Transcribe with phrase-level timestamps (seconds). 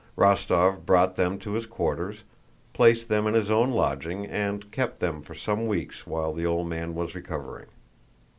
[0.17, 2.23] Rostóv brought them to his quarters,
[2.73, 6.67] placed them in his own lodging, and kept them for some weeks while the old
[6.67, 7.67] man was recovering.